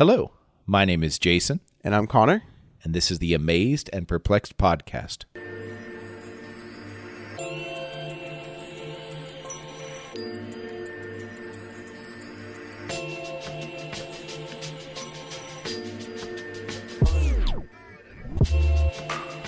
[0.00, 0.30] Hello,
[0.64, 2.42] my name is Jason, And I'm Connor.
[2.82, 5.26] and this is the Amazed and Perplexed podcast.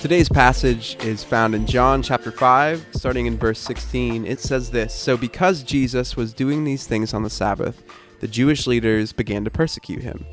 [0.03, 4.27] Today's passage is found in John chapter 5, starting in verse 16.
[4.27, 7.83] It says this So, because Jesus was doing these things on the Sabbath,
[8.23, 10.25] the Jewish leaders began to persecute him.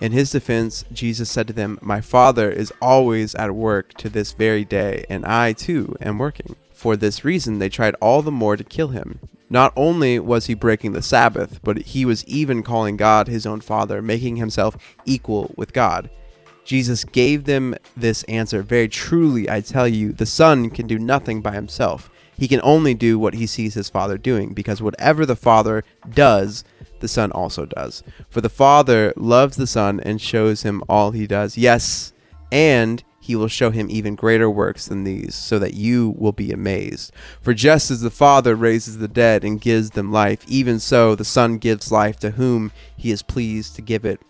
[0.00, 4.32] In his defense, Jesus said to them, My Father is always at work to this
[4.32, 6.54] very day, and I too am working.
[6.72, 9.18] For this reason, they tried all the more to kill him.
[9.50, 13.60] Not only was he breaking the Sabbath, but he was even calling God his own
[13.60, 16.10] Father, making himself equal with God.
[16.64, 21.40] Jesus gave them this answer Very truly, I tell you, the Son can do nothing
[21.40, 22.08] by himself.
[22.36, 26.62] He can only do what he sees his Father doing, because whatever the Father does,
[27.00, 28.02] the Son also does.
[28.28, 31.56] For the Father loves the Son and shows him all he does.
[31.56, 32.12] Yes,
[32.50, 36.50] and he will show him even greater works than these, so that you will be
[36.50, 37.12] amazed.
[37.42, 41.26] For just as the Father raises the dead and gives them life, even so the
[41.26, 44.20] Son gives life to whom he is pleased to give it.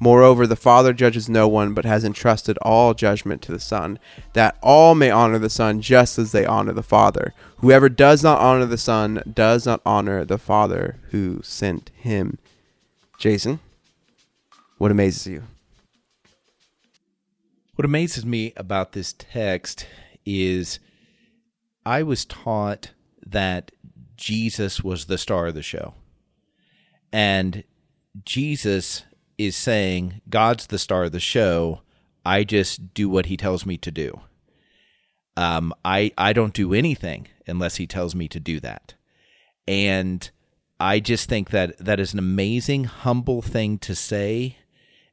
[0.00, 3.98] Moreover, the Father judges no one, but has entrusted all judgment to the Son,
[4.34, 7.34] that all may honor the Son just as they honor the Father.
[7.58, 12.38] Whoever does not honor the Son does not honor the Father who sent him.
[13.18, 13.60] Jason,
[14.78, 15.42] what amazes you?
[17.74, 19.86] What amazes me about this text
[20.24, 20.78] is
[21.86, 22.90] I was taught
[23.24, 23.72] that
[24.16, 25.94] Jesus was the star of the show.
[27.12, 27.64] And
[28.24, 29.04] Jesus
[29.38, 31.80] is saying, God's the star of the show.
[32.26, 34.20] I just do what he tells me to do.
[35.36, 38.94] Um, I, I don't do anything unless he tells me to do that.
[39.66, 40.28] And
[40.80, 44.56] I just think that that is an amazing, humble thing to say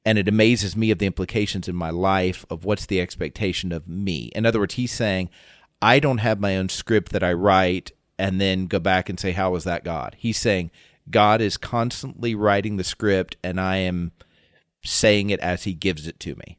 [0.06, 3.88] and it amazes me of the implications in my life of what's the expectation of
[3.88, 4.32] me.
[4.36, 5.30] In other words, he's saying,
[5.82, 9.32] I don't have my own script that I write and then go back and say,
[9.32, 10.16] How was that God?
[10.20, 10.70] He's saying,
[11.10, 14.12] God is constantly writing the script and I am
[14.84, 16.58] saying it as he gives it to me.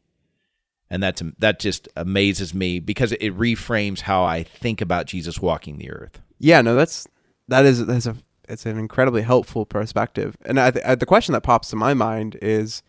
[0.89, 5.79] And that's that just amazes me because it reframes how I think about Jesus walking
[5.79, 6.21] the earth.
[6.39, 7.09] Yeah, no, that's
[7.49, 8.17] that is that's a
[8.49, 10.37] it's an incredibly helpful perspective.
[10.45, 12.83] And I, th- the question that pops to my mind is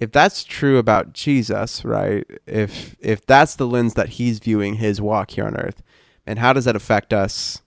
[0.00, 2.24] if that's true about Jesus, right?
[2.46, 5.82] If if that's the lens that he's viewing his walk here on earth,
[6.26, 7.60] and how does that affect us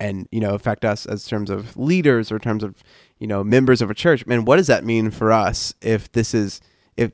[0.00, 2.82] and you know affect us as terms of leaders or terms of
[3.18, 4.26] you know members of a church.
[4.26, 6.60] Man what does that mean for us if this is
[6.96, 7.12] if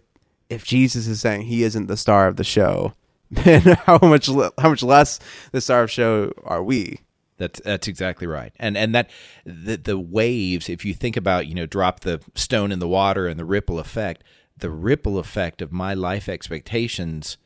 [0.49, 2.95] if jesus is saying he isn't the star of the show?
[3.31, 5.21] Then how much how much less
[5.53, 7.01] the star of show are we?
[7.41, 8.53] That's that's exactly right.
[8.59, 9.09] And and that
[9.47, 13.27] the the waves, if you think about, you know, drop the stone in the water
[13.27, 14.25] and the ripple effect,
[14.59, 17.39] the ripple effect of my life expectations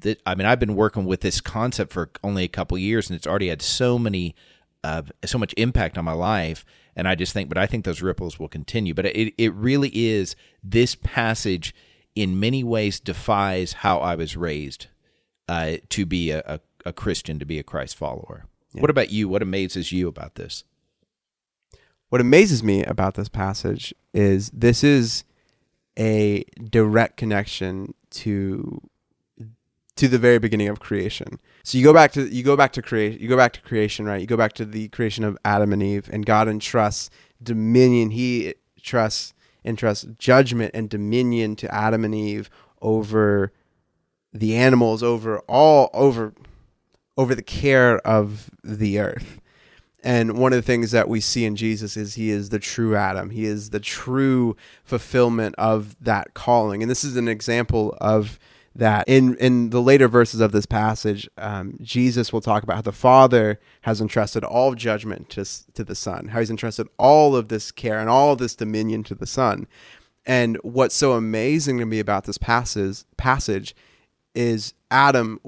[0.00, 3.16] that I mean, I've been working with this concept for only a couple years and
[3.16, 4.34] it's already had so many
[4.82, 6.64] uh, so much impact on my life
[6.96, 8.94] and I just think but I think those ripples will continue.
[8.94, 11.74] But it it really is this passage
[12.14, 14.88] in many ways defies how I was raised
[15.48, 18.46] uh, to be a, a, a Christian, to be a Christ follower.
[18.72, 19.28] What about you?
[19.28, 20.62] What amazes you about this?
[22.10, 25.24] what amazes me about this passage is this is
[25.98, 28.82] a direct connection to
[30.00, 31.38] to the very beginning of creation.
[31.62, 34.06] So you go back to you go back to create you go back to creation,
[34.06, 34.20] right?
[34.20, 37.10] You go back to the creation of Adam and Eve, and God entrusts
[37.42, 38.10] dominion.
[38.10, 42.48] He trusts entrusts judgment and dominion to Adam and Eve
[42.80, 43.52] over
[44.32, 46.32] the animals, over all over
[47.18, 49.38] over the care of the earth.
[50.02, 52.96] And one of the things that we see in Jesus is he is the true
[52.96, 53.28] Adam.
[53.28, 56.82] He is the true fulfillment of that calling.
[56.82, 58.38] And this is an example of
[58.74, 61.28] that in in the later verses of this passage.
[61.36, 65.44] Um, Jesus will talk about how the Father has entrusted all judgment to
[65.74, 69.02] to the Son, how He's entrusted all of this care and all of this dominion
[69.04, 69.66] to the Son.
[70.26, 73.74] And what's so amazing to me about this passage passage
[74.34, 75.40] is Adam,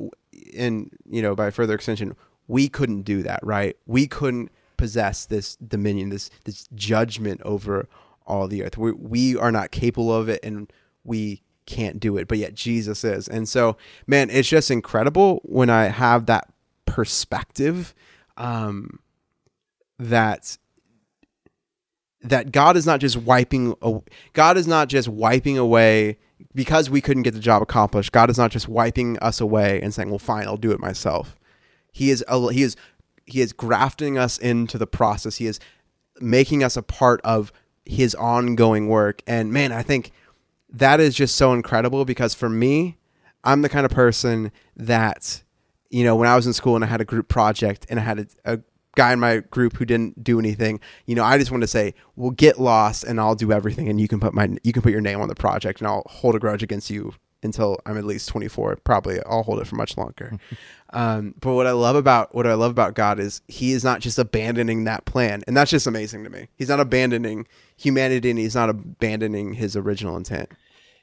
[0.56, 2.16] and you know by further extension,
[2.48, 3.76] we couldn't do that, right?
[3.86, 7.88] We couldn't possess this dominion, this this judgment over
[8.26, 8.76] all the earth.
[8.76, 10.72] We we are not capable of it, and
[11.04, 12.28] we can't do it.
[12.28, 13.76] But yet Jesus is, and so
[14.06, 16.48] man, it's just incredible when I have that
[16.86, 17.94] perspective.
[18.36, 18.98] Um,
[19.98, 20.58] that
[22.22, 23.74] that God is not just wiping
[24.32, 26.18] God is not just wiping away
[26.54, 28.12] because we couldn't get the job accomplished.
[28.12, 31.36] God is not just wiping us away and saying, "Well, fine, I'll do it myself."
[31.92, 32.76] He is he is
[33.26, 35.36] he is grafting us into the process.
[35.36, 35.60] He is
[36.20, 37.52] making us a part of
[37.84, 39.22] his ongoing work.
[39.26, 40.12] And man, I think
[40.72, 42.98] that is just so incredible because for me,
[43.44, 45.42] I'm the kind of person that,
[45.90, 48.02] you know, when I was in school and I had a group project and I
[48.02, 48.60] had a, a
[48.94, 51.94] guy in my group who didn't do anything, you know, I just want to say,
[52.16, 54.92] "Well, get lost and I'll do everything and you can put my you can put
[54.92, 58.04] your name on the project and I'll hold a grudge against you until I'm at
[58.04, 58.76] least 24.
[58.84, 60.38] Probably I'll hold it for much longer.
[60.90, 64.00] um, but what I love about what I love about God is He is not
[64.00, 66.48] just abandoning that plan, and that's just amazing to me.
[66.56, 67.46] He's not abandoning
[67.76, 70.50] humanity, and He's not abandoning His original intent.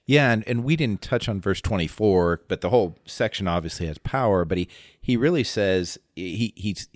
[0.10, 4.00] Yeah, and, and we didn't touch on verse 24, but the whole section obviously has
[4.00, 4.68] power, but he,
[5.00, 6.90] he really says he he's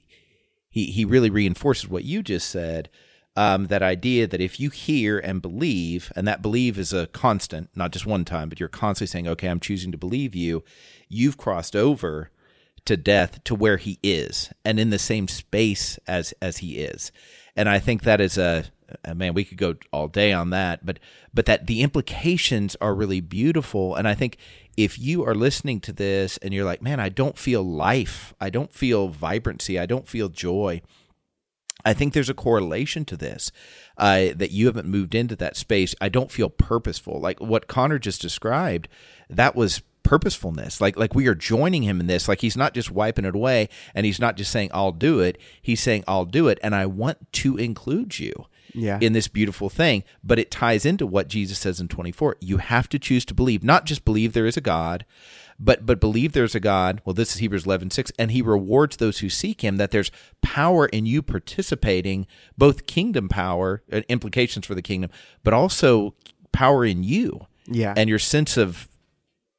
[0.68, 2.90] he he really reinforces what you just said.
[3.36, 7.72] Um, that idea that if you hear and believe, and that believe is a constant,
[7.76, 10.64] not just one time, but you're constantly saying, okay, I'm choosing to believe you,
[11.10, 12.30] you've crossed over
[12.86, 17.12] to death to where he is and in the same space as as he is.
[17.56, 18.66] And I think that is a,
[19.16, 21.00] man, we could go all day on that, but
[21.34, 23.96] but that the implications are really beautiful.
[23.96, 24.38] And I think
[24.76, 28.50] if you are listening to this and you're like, man, I don't feel life, I
[28.50, 30.82] don't feel vibrancy, I don't feel joy
[31.86, 33.52] I think there's a correlation to this
[33.98, 35.96] uh, that you haven't moved into that space.
[36.00, 37.20] I don't feel purposeful.
[37.20, 38.88] Like what Connor just described,
[39.30, 40.80] that was purposefulness.
[40.80, 42.28] Like like we are joining him in this.
[42.28, 45.38] Like he's not just wiping it away, and he's not just saying I'll do it.
[45.62, 48.46] He's saying I'll do it, and I want to include you.
[48.76, 48.98] Yeah.
[49.00, 52.38] In this beautiful thing, but it ties into what Jesus says in 24.
[52.42, 55.06] You have to choose to believe, not just believe there is a God,
[55.60, 57.02] but but believe there's a God.
[57.06, 60.12] Well, this is Hebrews 11, 6, and he rewards those who seek him, that there's
[60.42, 62.28] power in you participating,
[62.58, 65.12] both kingdom power, uh, implications for the kingdom,
[65.44, 66.16] but also
[66.52, 67.48] power in you.
[67.66, 67.94] Yeah.
[67.96, 68.88] And your sense of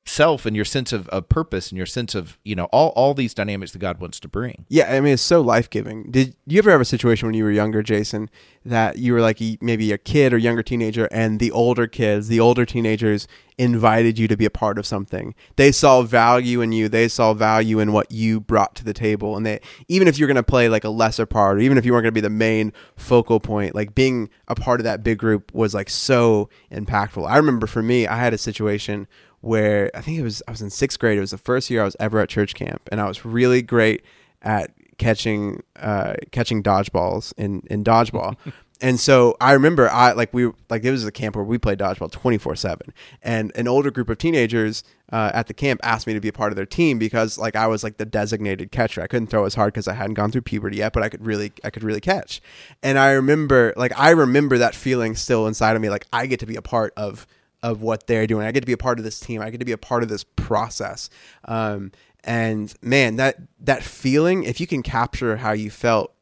[0.07, 3.15] self and your sense of, of purpose and your sense of, you know, all, all
[3.15, 4.67] these dynamics that God wants to bring.
[4.69, 6.11] Yeah, I mean, it's so life giving.
[6.11, 8.29] Did you ever have a situation when you were younger, Jason,
[8.67, 12.41] that you were like maybe a kid or younger teenager, and the older kids, the
[12.41, 15.35] older teenagers, invited you to be a part of something?
[15.57, 16.89] They saw value in you.
[16.89, 20.29] They saw value in what you brought to the table, and they even if you're
[20.29, 22.21] going to play like a lesser part, or even if you weren't going to be
[22.21, 26.51] the main focal point, like being a part of that big group was like so
[26.71, 27.29] impactful.
[27.29, 29.07] I remember for me, I had a situation
[29.45, 31.19] where I think it was I was in sixth grade.
[31.19, 33.61] It was the first year I was ever at church camp, and I was really
[33.61, 34.03] great
[34.43, 38.37] at catching uh, catching dodgeballs in in dodgeball.
[38.81, 41.79] and so I remember I like we like it was a camp where we played
[41.79, 44.83] dodgeball twenty four seven, and an older group of teenagers
[45.13, 47.55] uh, at the camp asked me to be a part of their team because like
[47.55, 49.03] I was like the designated catcher.
[49.03, 51.25] I couldn't throw as hard because I hadn't gone through puberty yet, but I could
[51.25, 52.41] really I could really catch.
[52.83, 56.41] And I remember like I remember that feeling still inside of me, like I get
[56.41, 57.27] to be a part of
[57.65, 58.47] of what they're doing.
[58.47, 59.41] I get to be a part of this team.
[59.41, 61.09] I get to be a part of this process.
[61.47, 66.13] Um, and man, that that feeling, if you can capture how you felt,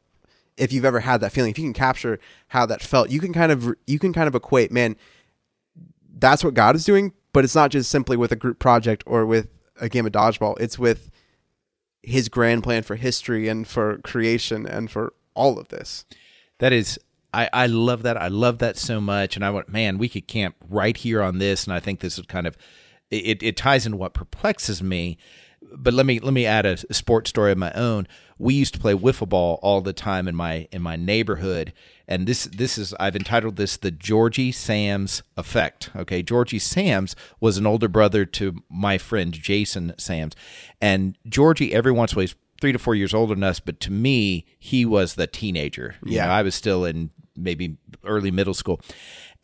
[0.55, 2.17] if you've ever had that feeling, if you can capture
[2.47, 4.95] how that felt, you can kind of you can kind of equate, man,
[6.17, 9.25] that's what God is doing, but it's not just simply with a group project or
[9.25, 9.49] with
[9.81, 10.57] a game of dodgeball.
[10.61, 11.11] It's with
[12.01, 16.05] his grand plan for history and for creation and for all of this.
[16.59, 16.97] That is
[17.33, 18.15] I, I love that.
[18.17, 19.35] I love that so much.
[19.35, 21.63] And I went, man, we could camp right here on this.
[21.65, 22.55] And I think this is kind of
[23.09, 25.17] it, it ties into what perplexes me.
[25.75, 28.07] But let me let me add a, sports story of my own.
[28.37, 31.71] We used to play wiffle ball all the time in my in my neighborhood,
[32.07, 35.89] and this this is I've entitled this the Georgie Sams effect.
[35.95, 40.35] Okay, Georgie Sams was an older brother to my friend Jason Sams,
[40.81, 43.79] and Georgie every once in a while three to four years older than us, but
[43.81, 45.95] to me, he was the teenager.
[46.05, 46.27] You Yeah.
[46.27, 48.79] know, I was still in maybe early middle school.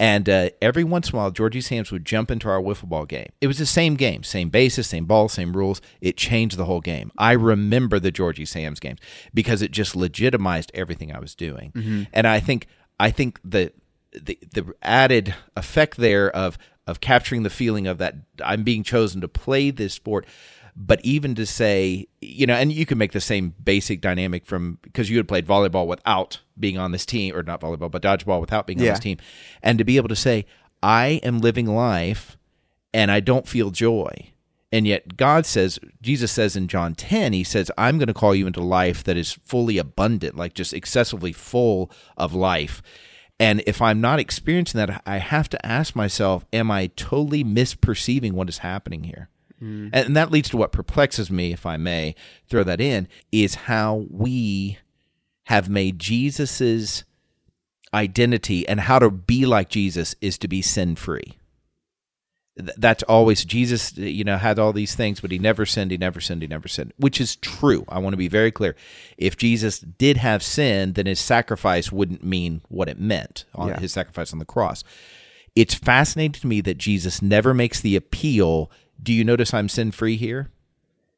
[0.02, 3.06] And uh, every once in a while, Georgie Sams would jump into our wiffle ball
[3.06, 3.30] game.
[3.42, 5.82] It was the same game, same basis, same ball, same rules.
[6.00, 7.12] It changed the whole game.
[7.18, 9.00] I remember the Georgie Sams games
[9.34, 12.08] because it just legitimized everything I was doing.
[12.14, 12.68] And I think
[12.98, 13.74] I think the
[14.14, 19.22] the the added effect there of of capturing the feeling of that I'm being chosen
[19.22, 20.26] to play this sport
[20.82, 24.80] but even to say you know and you can make the same basic dynamic from
[24.82, 28.40] because you had played volleyball without being on this team or not volleyball but dodgeball
[28.40, 29.18] without being on this team.
[29.62, 30.46] And to be able to say
[30.82, 32.38] I am living life
[32.94, 34.32] and I don't feel joy.
[34.72, 38.34] And yet God says Jesus says in John 10 he says I'm going to call
[38.34, 42.82] you into life that is fully abundant like just excessively full of life.
[43.42, 48.34] And if I'm not experiencing that, I have to ask myself, am I totally misperceiving
[48.34, 49.30] what is happening here?
[49.62, 49.90] Mm-hmm.
[49.94, 52.16] And, and that leads to what perplexes me, if I may
[52.48, 54.78] throw that in, is how we
[55.46, 57.04] have made Jesus's
[57.94, 61.36] identity and how to be like Jesus is to be sin free.
[62.56, 66.20] That's always Jesus, you know, had all these things, but he never sinned, he never
[66.20, 67.86] sinned, he never sinned, which is true.
[67.88, 68.76] I want to be very clear.
[69.18, 73.80] If Jesus did have sin, then his sacrifice wouldn't mean what it meant on Yeah.
[73.80, 74.84] his sacrifice on the cross
[75.56, 78.70] It's fascinating to me that Jesus never makes the appeal.
[79.02, 80.50] Do you notice I'm sin free here?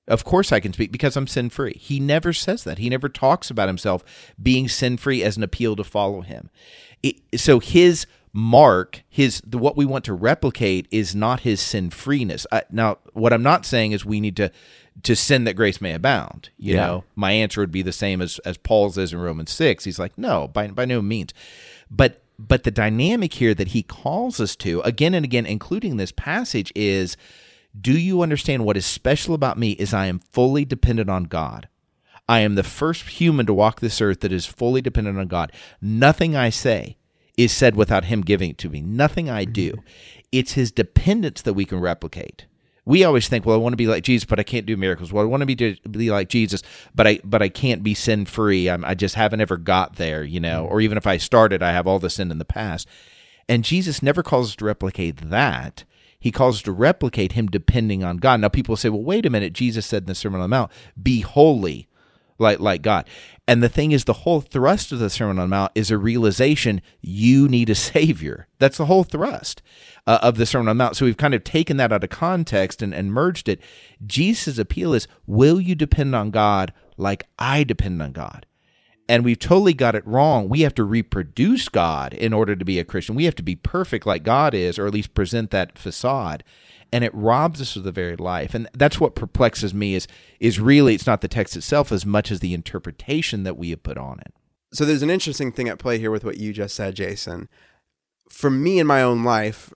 [0.07, 1.73] Of course I can speak because I'm sin free.
[1.73, 2.79] He never says that.
[2.79, 4.03] He never talks about himself
[4.41, 6.49] being sin free as an appeal to follow him.
[7.01, 11.89] It, so his mark, his the, what we want to replicate is not his sin
[11.91, 12.45] freeness.
[12.71, 14.51] Now, what I'm not saying is we need to
[15.03, 16.49] to sin that grace may abound.
[16.57, 16.85] You yeah.
[16.85, 19.85] know, my answer would be the same as as Paul's is in Romans six.
[19.85, 21.33] He's like, no, by by no means.
[21.89, 26.11] But but the dynamic here that he calls us to again and again, including this
[26.11, 27.15] passage, is
[27.79, 31.67] do you understand what is special about me is I am fully dependent on God.
[32.27, 35.51] I am the first human to walk this earth that is fully dependent on God.
[35.81, 36.97] Nothing I say
[37.37, 38.81] is said without him giving it to me.
[38.81, 39.71] Nothing I do.
[39.71, 40.19] Mm-hmm.
[40.31, 42.45] It's his dependence that we can replicate.
[42.85, 45.13] We always think, well, I want to be like Jesus, but I can't do miracles.
[45.13, 46.63] Well, I want to be be like Jesus,
[46.95, 48.69] but I but I can't be sin free.
[48.69, 50.63] I just haven't ever got there, you know.
[50.63, 50.73] Mm-hmm.
[50.73, 52.87] Or even if I started, I have all the sin in the past.
[53.47, 55.83] And Jesus never calls us to replicate that.
[56.21, 58.39] He calls to replicate him depending on God.
[58.39, 59.53] Now people say, well, wait a minute.
[59.53, 61.89] Jesus said in the Sermon on the Mount, "Be holy,
[62.37, 63.07] like like God."
[63.47, 65.97] And the thing is, the whole thrust of the Sermon on the Mount is a
[65.97, 68.47] realization you need a Savior.
[68.59, 69.63] That's the whole thrust
[70.05, 70.95] uh, of the Sermon on the Mount.
[70.95, 73.59] So we've kind of taken that out of context and, and merged it.
[74.05, 78.45] Jesus' appeal is Will you depend on God like I depend on God?
[79.11, 80.47] And we've totally got it wrong.
[80.47, 83.13] We have to reproduce God in order to be a Christian.
[83.13, 86.45] We have to be perfect like God is, or at least present that facade
[86.91, 88.53] and it robs us of the very life.
[88.53, 90.07] And that's what perplexes me is
[90.39, 93.83] is really it's not the text itself as much as the interpretation that we have
[93.83, 94.33] put on it.
[94.73, 97.49] So there's an interesting thing at play here with what you just said, Jason.
[98.29, 99.73] For me in my own life,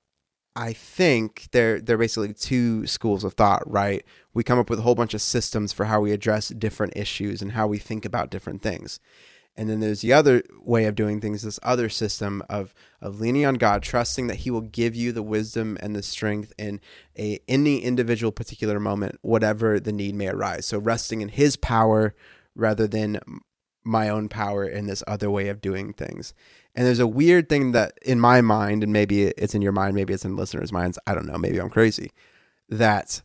[0.56, 4.06] I think there there are basically two schools of thought, right?
[4.34, 7.42] We come up with a whole bunch of systems for how we address different issues
[7.42, 9.00] and how we think about different things.
[9.58, 13.46] And then there's the other way of doing things, this other system of of leaning
[13.46, 16.80] on God, trusting that He will give you the wisdom and the strength in
[17.18, 20.66] a any individual particular moment, whatever the need may arise.
[20.66, 22.16] So resting in His power
[22.56, 23.20] rather than
[23.84, 26.34] my own power in this other way of doing things.
[26.75, 29.96] And there's a weird thing that in my mind, and maybe it's in your mind,
[29.96, 31.00] maybe it's in listeners' minds.
[31.08, 31.38] I don't know.
[31.38, 32.12] Maybe I'm crazy.
[32.67, 33.22] That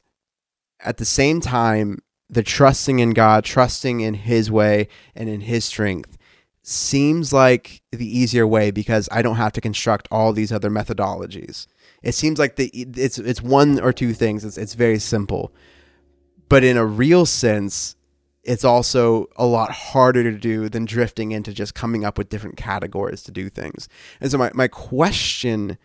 [0.81, 5.65] at the same time, the trusting in God, trusting in His way and in His
[5.65, 6.17] strength
[6.63, 11.67] seems like the easier way because I don't have to construct all these other methodologies.
[12.03, 14.45] It seems like the it's it's one or two things.
[14.45, 15.53] It's it's very simple.
[16.49, 17.97] But in a real sense,
[18.43, 22.57] it's also a lot harder to do than drifting into just coming up with different
[22.57, 23.89] categories to do things.
[24.21, 25.77] And so my, my question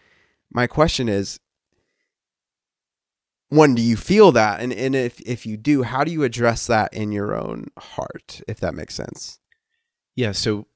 [0.51, 1.39] my question is
[3.50, 4.59] one, do you feel that?
[4.59, 8.41] And and if if you do, how do you address that in your own heart,
[8.47, 9.39] if that makes sense?
[10.15, 10.67] Yeah, so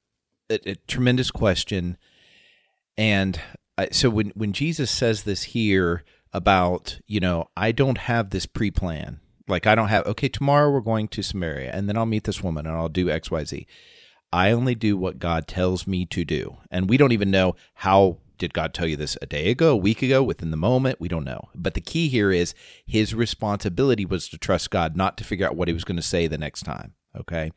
[0.48, 1.96] a, a tremendous question.
[2.96, 3.40] And
[3.76, 8.46] I, so when when Jesus says this here about, you know, I don't have this
[8.46, 9.18] pre-plan.
[9.50, 12.42] Like I don't have okay, tomorrow we're going to Samaria and then I'll meet this
[12.42, 13.66] woman and I'll do XYZ.
[14.32, 16.58] I only do what God tells me to do.
[16.70, 19.76] And we don't even know how did God tell you this a day ago, a
[19.76, 21.00] week ago, within the moment?
[21.00, 21.48] We don't know.
[21.54, 22.54] But the key here is
[22.86, 26.02] his responsibility was to trust God, not to figure out what he was going to
[26.02, 26.94] say the next time.
[27.18, 27.50] Okay,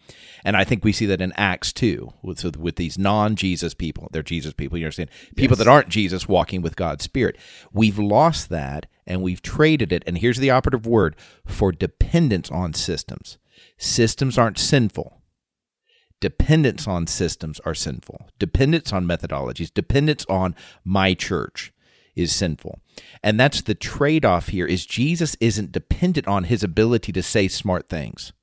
[0.43, 4.09] and I think we see that in Acts too, with with these non-Jesus people.
[4.11, 4.79] They're Jesus people.
[4.79, 5.11] You understand?
[5.35, 5.65] People yes.
[5.65, 7.37] that aren't Jesus walking with God's Spirit.
[7.71, 10.03] We've lost that, and we've traded it.
[10.07, 13.37] And here's the operative word for dependence on systems.
[13.77, 15.21] Systems aren't sinful.
[16.19, 18.29] Dependence on systems are sinful.
[18.39, 19.71] Dependence on methodologies.
[19.71, 21.71] Dependence on my church
[22.15, 22.79] is sinful.
[23.21, 24.65] And that's the trade-off here.
[24.65, 28.33] Is Jesus isn't dependent on his ability to say smart things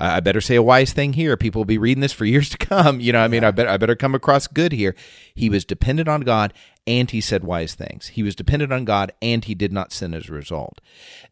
[0.00, 1.36] I better say a wise thing here.
[1.36, 3.00] People will be reading this for years to come.
[3.00, 3.48] You know, I mean, yeah.
[3.48, 4.94] I better I better come across good here.
[5.34, 6.54] He was dependent on God
[6.86, 8.08] and he said wise things.
[8.08, 10.80] He was dependent on God and he did not sin as a result.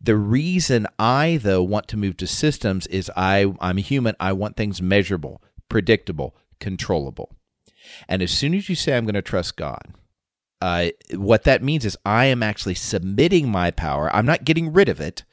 [0.00, 4.14] The reason I though want to move to systems is I I'm a human.
[4.20, 7.34] I want things measurable, predictable, controllable.
[8.06, 9.94] And as soon as you say I'm going to trust God,
[10.60, 14.14] uh, what that means is I am actually submitting my power.
[14.14, 15.25] I'm not getting rid of it.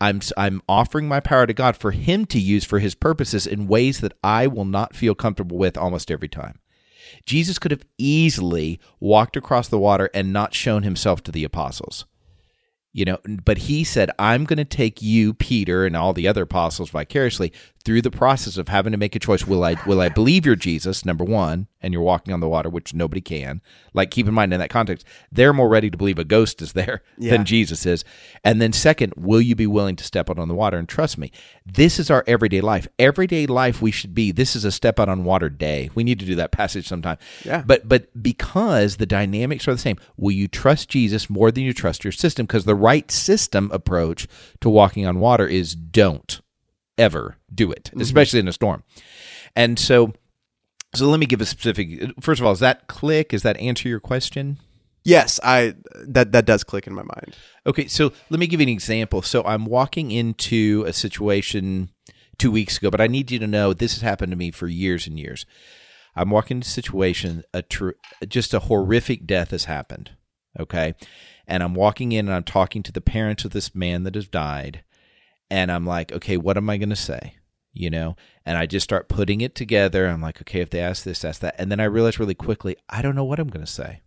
[0.00, 3.68] I'm I'm offering my power to God for him to use for his purposes in
[3.68, 6.58] ways that I will not feel comfortable with almost every time.
[7.26, 12.06] Jesus could have easily walked across the water and not shown himself to the apostles.
[12.92, 16.42] You know, but he said, I'm going to take you, Peter, and all the other
[16.42, 17.52] apostles vicariously
[17.84, 19.46] through the process of having to make a choice.
[19.46, 22.70] Will i will i believe you're jesus number one and you're walking on the water
[22.70, 23.60] which nobody can?
[23.92, 26.72] Like keep in mind in that context they're more ready to believe a ghost is
[26.72, 27.32] there Yeah.
[27.32, 28.04] than jesus is.
[28.42, 30.78] And then second will you be willing to step out on the water?
[30.78, 31.30] And trust me
[31.66, 32.86] this is our everyday life.
[32.98, 35.90] Everyday life we should be this is a step out on water day.
[35.94, 37.18] We need to do that passage sometime.
[37.44, 37.62] Yeah.
[37.66, 41.72] but but because the dynamics are the same will you trust jesus more than you
[41.74, 42.46] trust your system?
[42.46, 44.26] Because the right system approach
[44.60, 46.40] to walking on water is don't
[46.98, 48.00] ever do it, mm-hmm.
[48.00, 48.82] especially in a storm.
[49.56, 50.12] And so,
[50.94, 52.12] so let me give a specific.
[52.20, 53.32] First of all, is that click?
[53.32, 54.58] Is that answer your question?
[55.04, 55.74] Yes, I
[56.06, 57.36] that that does click in my mind.
[57.66, 59.20] Okay, so let me give you an example.
[59.20, 61.90] So I'm walking into a situation
[62.38, 64.66] two weeks ago, but I need you to know this has happened to me for
[64.66, 65.44] years and years.
[66.16, 67.90] I'm walking into a situation, a tr-
[68.26, 70.12] just a horrific death has happened.
[70.58, 70.94] Okay,
[71.46, 74.28] and I'm walking in and I'm talking to the parents of this man that has
[74.28, 74.83] died,
[75.54, 77.36] and I'm like, okay, what am I going to say?
[77.72, 80.08] You know, and I just start putting it together.
[80.08, 82.76] I'm like, okay, if they ask this, ask that, and then I realize really quickly,
[82.88, 84.02] I don't know what I'm going to say.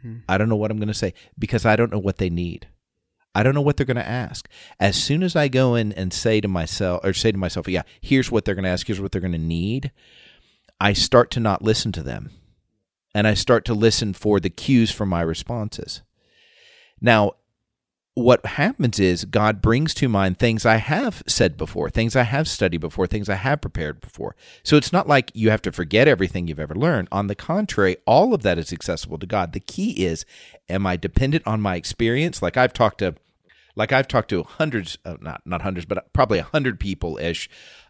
[0.00, 0.18] Hmm.
[0.28, 2.68] I don't know what I'm going to say because I don't know what they need.
[3.34, 4.48] I don't know what they're going to ask.
[4.78, 7.82] As soon as I go in and say to myself, or say to myself, yeah,
[8.00, 9.90] here's what they're going to ask, here's what they're going to need,
[10.80, 12.30] I start to not listen to them.
[13.12, 16.02] And I start to listen for the cues for my responses.
[17.00, 17.32] Now,
[18.14, 22.46] what happens is God brings to mind things I have said before, things I have
[22.46, 24.36] studied before, things I have prepared before.
[24.62, 27.08] So it's not like you have to forget everything you've ever learned.
[27.10, 29.52] On the contrary, all of that is accessible to God.
[29.52, 30.26] The key is
[30.68, 32.42] am I dependent on my experience?
[32.42, 33.14] Like I've talked to
[33.76, 35.16] like I've talked to hundreds uh,
[35.46, 37.48] not hundreds, but probably a hundred people ish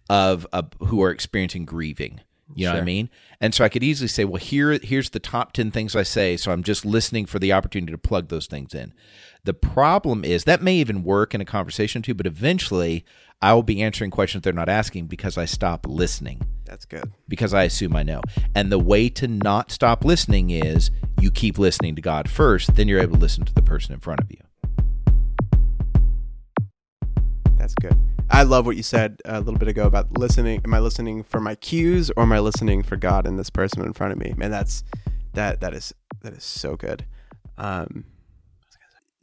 [0.09, 0.47] of
[0.79, 2.21] who are experiencing grieving.
[2.55, 3.11] You know what I mean?
[3.41, 6.37] And so I could easily say, well, here here's the top 10 things I say,
[6.37, 8.93] so I'm just listening for the opportunity to plug those things in.
[9.45, 13.05] The problem is that may even work in a conversation too, but eventually
[13.41, 17.13] I will be answering questions they're not asking because I stop listening That's good.
[17.27, 18.23] because I assume I know.
[18.55, 22.87] And the way to not stop listening is you keep listening to God first, then
[22.87, 24.39] you're able to listen to the person in front of you.
[27.63, 27.97] That's good.
[28.29, 30.61] I love what you said a little bit ago about listening.
[30.65, 33.85] Am I listening for my cues or am I listening for God and this person
[33.85, 34.35] in front of me?
[34.37, 34.83] Man, that's
[35.35, 37.07] that that is that is so good.
[37.57, 38.07] Um,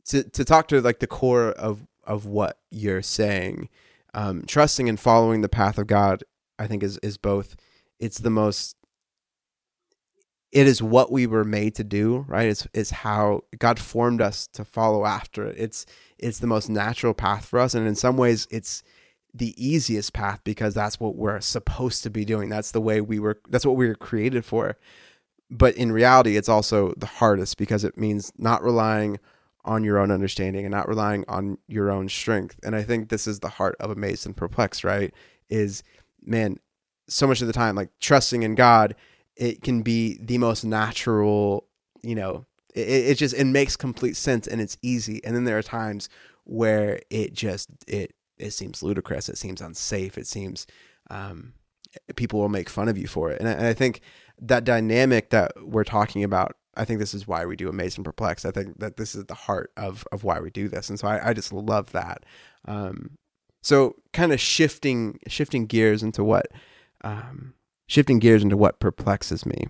[0.06, 3.68] to to talk to like the core of of what you're saying,
[4.14, 6.24] um, trusting and following the path of God,
[6.58, 7.58] I think is is both.
[8.00, 8.78] It's the most.
[10.52, 12.48] It is what we were made to do, right?
[12.48, 15.56] It's it's how God formed us to follow after it.
[15.58, 15.86] It's
[16.18, 17.76] it's the most natural path for us.
[17.76, 18.84] And in some ways it's
[19.34, 22.50] the easiest path because that's what we're supposed to be doing.
[22.50, 24.76] That's the way we were that's what we were created for.
[25.52, 29.20] But in reality it's also the hardest because it means not relying
[29.66, 32.60] on your own understanding and not relying on your own strength.
[32.64, 35.14] And i think this is the heart of amazed and perplexed right?
[35.48, 35.84] Is
[36.24, 36.58] man
[37.08, 38.96] so much of the time like trusting in god
[39.40, 41.66] it can be the most natural
[42.04, 45.24] you know it, it just it makes complete sense and it's easy.
[45.24, 46.10] And then there are times
[46.44, 50.66] where it just it it seems ludicrous it seems unsafe it seems
[51.10, 51.54] um,
[52.16, 53.40] people will make fun of you for it.
[53.40, 54.02] And I, and I think
[54.42, 58.06] that dynamic that we're talking about i think this is why we do Amazing and
[58.06, 58.46] perplexed.
[58.46, 60.90] I think that this is the heart of of why we do this.
[60.90, 62.26] And so i, I just love that.
[62.66, 63.18] Um,
[63.62, 66.48] so kind of shifting shifting gears into what
[67.04, 67.54] um,
[67.90, 69.68] shifting gears into what perplexes me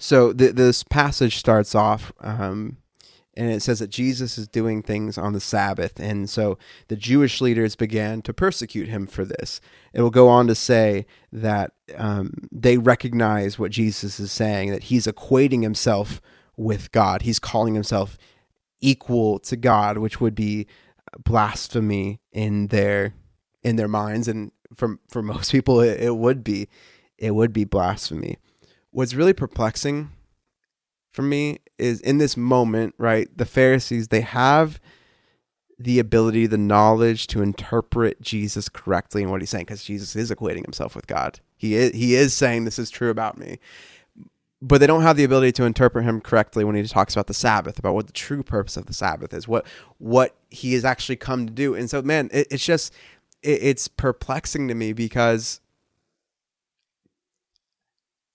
[0.00, 2.78] so th- this passage starts off, um,
[3.34, 6.56] and it says that Jesus is doing things on the Sabbath, and so
[6.88, 9.60] the Jewish leaders began to persecute him for this.
[9.92, 14.84] It will go on to say that um, they recognize what Jesus is saying, that
[14.84, 16.22] he's equating himself
[16.56, 17.22] with God.
[17.22, 18.16] He's calling himself
[18.80, 20.66] equal to God, which would be
[21.24, 23.12] blasphemy in their
[23.62, 26.68] in their minds, and for for most people, it, it would be
[27.18, 28.38] it would be blasphemy
[28.90, 30.10] what's really perplexing
[31.12, 33.28] for me is in this moment, right?
[33.36, 34.80] The Pharisees, they have
[35.78, 40.30] the ability, the knowledge to interpret Jesus correctly and what he's saying, because Jesus is
[40.30, 41.40] equating himself with God.
[41.56, 43.58] He is, he is saying this is true about me.
[44.62, 47.34] But they don't have the ability to interpret him correctly when he talks about the
[47.34, 51.16] Sabbath, about what the true purpose of the Sabbath is, what what he has actually
[51.16, 51.74] come to do.
[51.74, 52.92] And so, man, it, it's just
[53.42, 55.60] it, it's perplexing to me because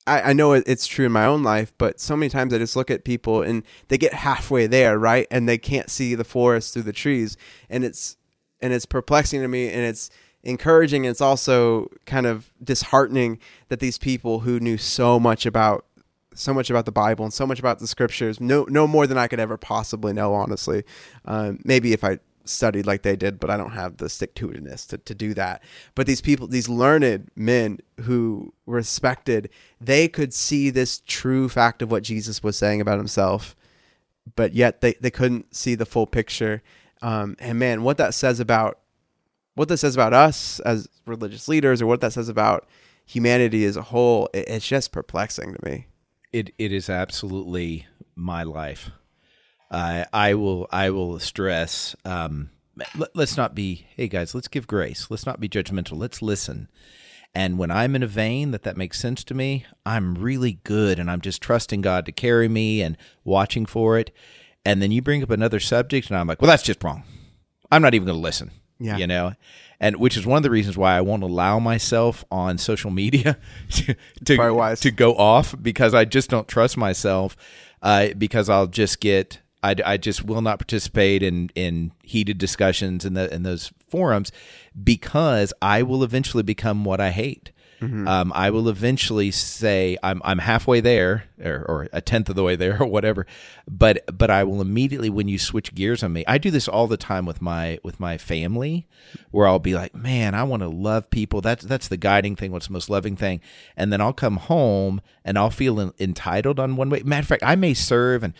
[0.08, 2.58] I, I know it- it's true in my own life, but so many times I
[2.60, 5.28] just look at people and they get halfway there, right?
[5.32, 7.38] And they can't see the forest through the trees.
[7.70, 8.18] And it's
[8.62, 10.10] and it's perplexing to me and it's
[10.44, 13.38] encouraging and it's also kind of disheartening
[13.68, 15.86] that these people who knew so much about
[16.34, 19.18] so much about the Bible and so much about the scriptures, no no more than
[19.18, 20.84] I could ever possibly know, honestly.
[21.26, 24.50] Um, maybe if I studied like they did, but I don't have the stick to
[24.50, 25.64] itiveness to, to do that.
[25.96, 31.92] But these people, these learned men who respected, they could see this true fact of
[31.92, 33.56] what Jesus was saying about himself,
[34.36, 36.62] but yet they, they couldn't see the full picture.
[37.02, 38.80] Um, and man, what that says about
[39.56, 42.68] what that says about us as religious leaders, or what that says about
[43.06, 45.88] humanity as a whole, it, it's just perplexing to me.
[46.34, 48.92] It it is absolutely my life.
[49.72, 51.96] I I will I will stress.
[52.06, 52.50] Um,
[52.96, 53.88] let, let's not be.
[53.96, 55.08] Hey guys, let's give grace.
[55.10, 55.98] Let's not be judgmental.
[55.98, 56.70] Let's listen.
[57.34, 61.00] And when I'm in a vein that that makes sense to me, I'm really good,
[61.00, 64.12] and I'm just trusting God to carry me and watching for it.
[64.64, 67.04] And then you bring up another subject, and I'm like, well, that's just wrong.
[67.70, 68.52] I'm not even going to listen.
[68.80, 68.98] Yeah.
[68.98, 69.34] You know,
[69.80, 73.38] and which is one of the reasons why I won't allow myself on social media
[73.72, 77.36] to to, to go off because I just don't trust myself.
[77.82, 83.04] Uh, because I'll just get I, I just will not participate in in heated discussions
[83.06, 84.32] in the in those forums
[84.82, 87.52] because I will eventually become what I hate.
[88.08, 92.44] Um, I will eventually say I'm I'm halfway there or, or a tenth of the
[92.44, 93.28] way there or whatever,
[93.68, 96.24] but but I will immediately when you switch gears on me.
[96.28, 98.88] I do this all the time with my with my family,
[99.32, 101.42] where I'll be like, man, I want to love people.
[101.42, 102.52] That's that's the guiding thing.
[102.52, 103.42] What's the most loving thing?
[103.76, 107.02] And then I'll come home and I'll feel en- entitled on one way.
[107.04, 108.34] Matter of fact, I may serve and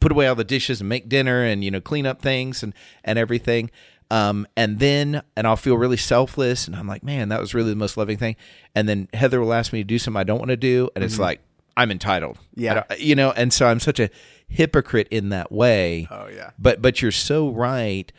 [0.00, 2.74] put away all the dishes and make dinner and you know clean up things and
[3.04, 3.70] and everything.
[4.10, 7.70] Um and then and I'll feel really selfless and I'm like man that was really
[7.70, 8.36] the most loving thing.
[8.74, 11.04] And then Heather will ask me to do something I don't want to do and
[11.04, 11.40] it's like
[11.76, 12.38] I'm entitled.
[12.54, 12.84] Yeah.
[12.98, 14.10] You know and so I'm such a
[14.48, 16.06] hypocrite in that way.
[16.10, 16.50] Oh, yeah.
[16.58, 18.10] but but you're so right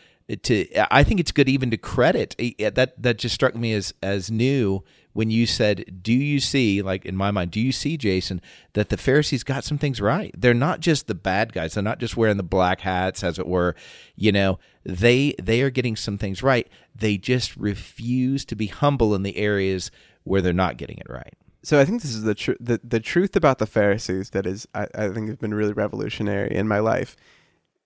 [0.44, 3.94] to I think it's good even to credit eh, that that just struck me as
[4.04, 4.84] as new
[5.18, 8.40] when you said do you see like in my mind do you see Jason
[8.74, 12.00] that the Pharisees got some things right they're not just the bad guys they're not
[12.00, 13.74] just wearing the black hats as it were
[14.16, 19.16] you know they they are getting some things right they just refuse to be humble
[19.16, 19.90] in the areas
[20.24, 22.58] where they're not getting it right so I think this is the truth.
[22.62, 26.56] The, the truth about the Pharisees that is, I, I think, has been really revolutionary
[26.56, 27.18] in my life.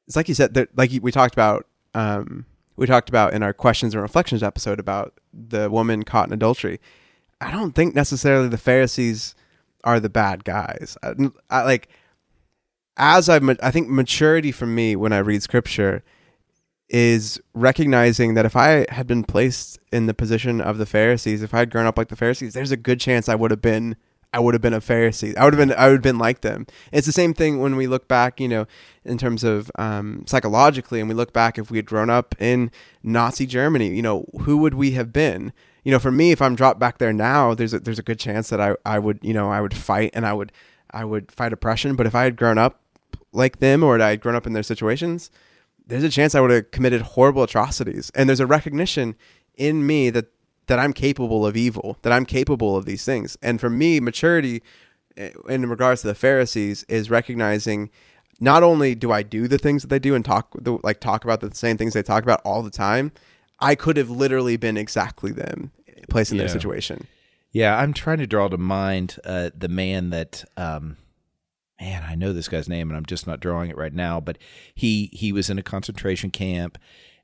[0.06, 1.66] It's like you said, like we talked about,
[1.96, 6.34] um, we talked about in our questions and reflections episode about the woman caught in
[6.34, 6.80] adultery.
[7.42, 9.36] I don't think necessarily the Pharisees
[9.84, 10.98] are the bad guys.
[11.04, 11.14] I,
[11.50, 11.90] I like
[12.98, 16.04] as I've, I think maturity for me when I read scripture
[16.90, 21.54] is recognizing that if I had been placed in the position of the Pharisees, if
[21.54, 23.96] I had grown up like the Pharisees, there's a good chance I would have been
[24.34, 25.36] I would have been a Pharisee.
[25.36, 26.66] I would have been I would have been like them.
[26.92, 28.66] It's the same thing when we look back, you know,
[29.04, 32.72] in terms of um, psychologically, and we look back if we had grown up in
[33.04, 35.52] Nazi Germany, you know, who would we have been?
[35.84, 38.20] You know, for me, if I'm dropped back there now, there's a, there's a good
[38.20, 40.52] chance that I, I would you know I would fight and I would
[40.92, 41.96] I would fight oppression.
[41.96, 42.82] But if I had grown up
[43.32, 45.32] like them or I had grown up in their situations,
[45.86, 48.12] there's a chance I would have committed horrible atrocities.
[48.16, 49.16] And there's a recognition
[49.56, 50.28] in me that
[50.68, 53.38] that I'm capable of evil, that I'm capable of these things.
[53.42, 54.62] And for me, maturity
[55.18, 57.90] eh, in regards to the Pharisees is recognizing
[58.40, 61.42] not only do I do the things that they do and talk like talk about
[61.42, 63.12] the same things they talk about all the time,
[63.62, 65.72] I could have literally been exactly them
[66.10, 66.44] placed in Yeah.
[66.46, 67.08] their situation.
[67.52, 70.98] Yeah, I'm trying to draw to mind uh, the man that, um,
[71.80, 74.20] man, I know this guy's name, and I'm just not drawing it right now.
[74.22, 74.38] But
[74.74, 76.78] he he was in a concentration camp,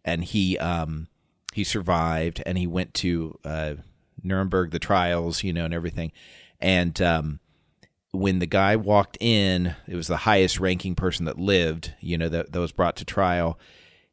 [0.04, 1.08] and he um,
[1.54, 3.76] he survived, and he went to uh,
[4.22, 6.12] Nuremberg, the trials, you know, and everything.
[6.60, 7.40] And um,
[8.12, 12.30] when the guy walked in, it was the highest ranking person that lived, you know,
[12.30, 13.60] that, that was brought to trial.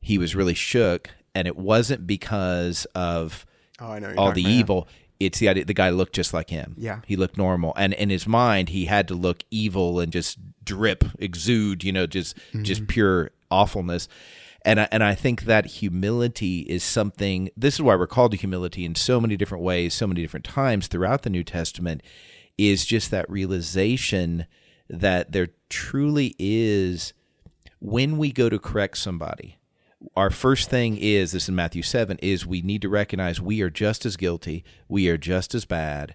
[0.00, 3.44] He was really shook, and it wasn't because of
[3.80, 4.86] Oh, I know all the evil.
[5.20, 6.74] It's the idea the guy looked just like him.
[6.78, 7.00] Yeah.
[7.06, 11.04] he looked normal, and in his mind, he had to look evil and just drip,
[11.18, 12.62] exude, you know, just Mm-hmm.
[12.64, 14.08] just pure awfulness.
[14.66, 17.50] And I, and I think that humility is something.
[17.56, 20.46] This is why we're called to humility in so many different ways, so many different
[20.46, 22.02] times throughout the New Testament.
[22.56, 24.46] Is just that realization
[24.88, 27.12] that there truly is
[27.80, 29.56] when we go to correct somebody
[30.16, 33.70] our first thing is this in Matthew 7 is we need to recognize we are
[33.70, 36.14] just as guilty, we are just as bad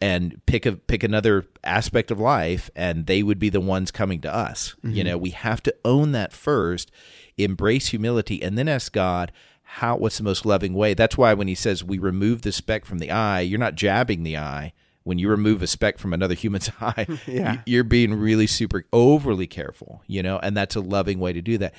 [0.00, 4.20] and pick a pick another aspect of life and they would be the ones coming
[4.20, 4.74] to us.
[4.82, 5.08] You mm-hmm.
[5.08, 6.90] know, we have to own that first,
[7.36, 10.94] embrace humility and then ask God how what's the most loving way.
[10.94, 14.22] That's why when he says we remove the speck from the eye, you're not jabbing
[14.22, 14.72] the eye.
[15.08, 17.62] When you remove a speck from another human's eye, Yeah.
[17.64, 21.56] you're being really super overly careful, you know, and that's a loving way to do
[21.58, 21.74] that.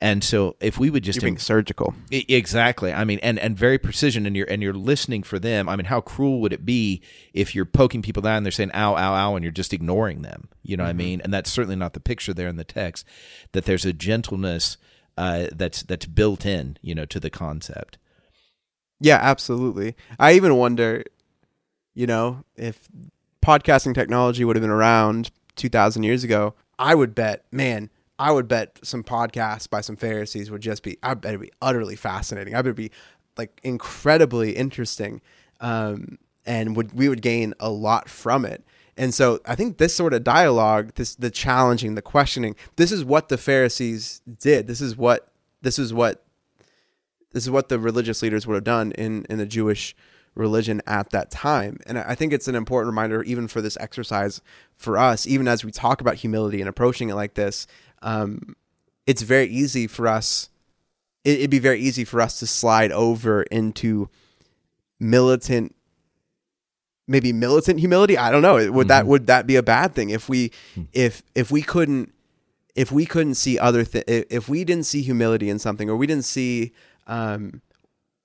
[0.00, 1.94] And so if we would just being surgical.
[2.10, 2.92] Exactly.
[2.92, 5.66] I mean, and and very precision, and you're and you're listening for them.
[5.66, 7.00] I mean, how cruel would it be
[7.32, 10.20] if you're poking people down and they're saying "ow, ow, ow," and you're just ignoring
[10.22, 10.48] them?
[10.62, 11.22] You know what I mean?
[11.22, 13.06] And that's certainly not the picture there in the text.
[13.52, 14.76] That there's a gentleness
[15.16, 17.96] uh, that's that's built in, you know, to the concept.
[19.00, 19.94] Yeah, absolutely.
[20.18, 21.04] I even wonder,
[21.94, 22.88] you know, if
[23.42, 28.48] podcasting technology would have been around 2000 years ago, I would bet, man, I would
[28.48, 32.54] bet some podcasts by some Pharisees would just be, I bet it'd be utterly fascinating.
[32.54, 32.90] I bet it'd be
[33.36, 35.20] like incredibly interesting.
[35.60, 38.64] Um, and would, we would gain a lot from it.
[38.96, 43.04] And so I think this sort of dialogue, this, the challenging, the questioning, this is
[43.04, 44.66] what the Pharisees did.
[44.66, 45.28] This is what,
[45.62, 46.24] this is what,
[47.32, 49.96] this is what the religious leaders would have done in, in the Jewish
[50.34, 51.78] religion at that time.
[51.86, 54.40] And I think it's an important reminder, even for this exercise
[54.76, 57.66] for us, even as we talk about humility and approaching it like this,
[58.02, 58.56] um,
[59.06, 60.48] it's very easy for us.
[61.24, 64.08] It, it'd be very easy for us to slide over into
[64.98, 65.74] militant,
[67.06, 68.18] maybe militant humility.
[68.18, 68.54] I don't know.
[68.54, 68.88] Would mm-hmm.
[68.88, 70.82] that would that be a bad thing if we hmm.
[70.92, 72.12] if if we couldn't
[72.74, 76.06] if we couldn't see other th- if we didn't see humility in something or we
[76.06, 76.72] didn't see
[77.06, 77.62] um,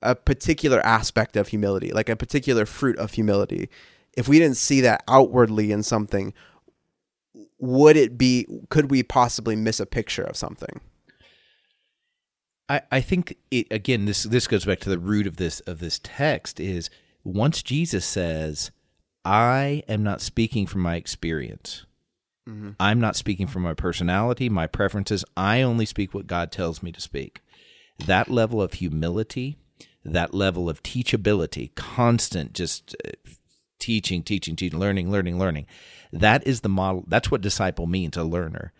[0.01, 3.69] a particular aspect of humility, like a particular fruit of humility,
[4.15, 6.33] if we didn't see that outwardly in something,
[7.59, 10.79] would it be could we possibly miss a picture of something?
[12.67, 15.79] I, I think it again this this goes back to the root of this of
[15.79, 16.89] this text is
[17.23, 18.71] once Jesus says,
[19.25, 21.85] I am not speaking from my experience.
[22.47, 22.71] Mm-hmm.
[22.79, 25.25] I'm not speaking from my personality, my preferences.
[25.37, 27.41] I only speak what God tells me to speak.
[28.05, 29.57] That level of humility
[30.05, 33.11] that level of teachability, constant just uh,
[33.79, 35.65] teaching, teaching, teaching, learning, learning, learning.
[36.11, 37.03] That is the model.
[37.07, 38.73] That's what disciple means, a learner.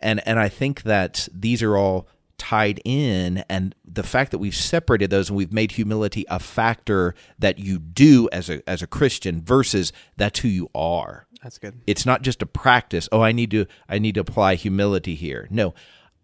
[0.00, 4.54] And and I think that these are all tied in and the fact that we've
[4.54, 8.86] separated those and we've made humility a factor that you do as a as a
[8.86, 11.26] Christian versus that's who you are.
[11.42, 11.80] That's good.
[11.86, 13.08] It's not just a practice.
[13.10, 15.48] Oh, I need to I need to apply humility here.
[15.50, 15.74] No,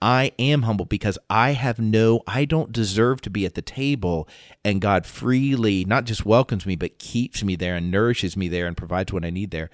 [0.04, 4.28] I am humble because I have no, I don't deserve to be at the table.
[4.62, 8.66] And God freely not just welcomes me, but keeps me there and nourishes me there
[8.66, 9.70] and provides what I need there.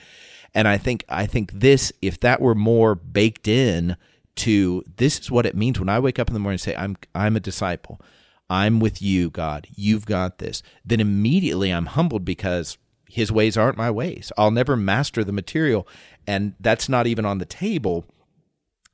[0.54, 3.96] And I think, I think this, if that were more baked in
[4.36, 6.76] to this is what it means when I wake up in the morning and say,
[6.76, 8.00] I'm, I'm a disciple.
[8.48, 9.66] I'm with you, God.
[9.74, 10.62] You've got this.
[10.84, 14.30] Then immediately I'm humbled because his ways aren't my ways.
[14.38, 15.88] I'll never master the material.
[16.24, 18.04] And that's not even on the table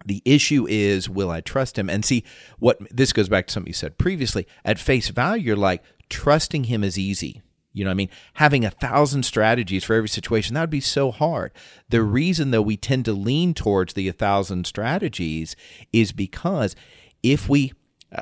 [0.06, 1.90] the issue is, will I trust him?
[1.90, 2.24] And see,
[2.58, 4.46] what this goes back to something you said previously.
[4.64, 7.42] At face value, you're like, trusting him is easy.
[7.72, 8.10] You know what I mean?
[8.34, 11.52] Having a thousand strategies for every situation, that would be so hard.
[11.90, 15.56] The reason, though, we tend to lean towards the a thousand strategies
[15.92, 16.74] is because
[17.22, 17.74] if we,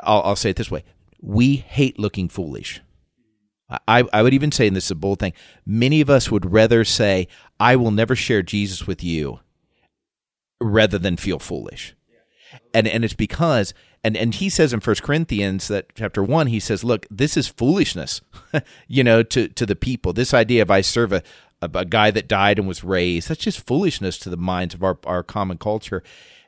[0.02, 0.82] I'll, I'll say it this way,
[1.20, 2.80] we hate looking foolish.
[3.86, 5.32] I, I would even say, and this is a bold thing,
[5.64, 7.28] many of us would rather say,
[7.60, 9.40] I will never share Jesus with you
[10.64, 11.94] rather than feel foolish.
[12.72, 16.60] And and it's because and and he says in First Corinthians that chapter 1 he
[16.60, 18.20] says look this is foolishness
[18.88, 20.12] you know to to the people.
[20.12, 21.22] This idea of I serve a,
[21.60, 24.98] a, guy that died and was raised that's just foolishness to the minds of our
[25.04, 26.02] our common culture.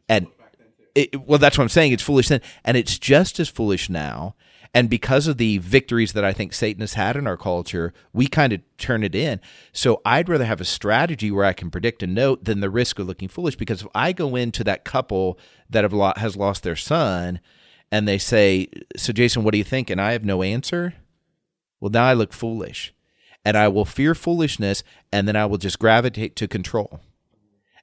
[0.08, 0.28] And
[0.94, 1.92] it, well that's what I'm saying.
[1.92, 2.40] It's foolish then.
[2.64, 4.36] And it's just as foolish now
[4.76, 8.26] and because of the victories that I think Satan has had in our culture, we
[8.26, 9.40] kind of turn it in.
[9.72, 12.98] So I'd rather have a strategy where I can predict a note than the risk
[12.98, 13.56] of looking foolish.
[13.56, 15.38] Because if I go into that couple
[15.70, 17.40] that have lo- has lost their son
[17.90, 19.88] and they say, So, Jason, what do you think?
[19.88, 20.92] And I have no answer.
[21.80, 22.92] Well, now I look foolish.
[23.46, 27.00] And I will fear foolishness and then I will just gravitate to control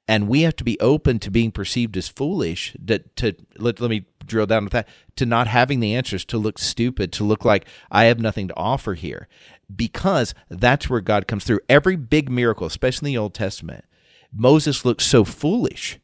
[0.07, 3.89] and we have to be open to being perceived as foolish that to let, let
[3.89, 7.43] me drill down with that to not having the answers to look stupid to look
[7.43, 9.27] like i have nothing to offer here.
[9.73, 11.61] Because that's where god comes through.
[11.69, 13.85] Every big miracle especially in the old testament
[14.31, 15.99] moses looked so foolish